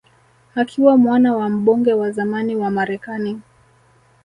[0.55, 3.41] Akiwa mwana wa mbunge wa zamani wa Marekani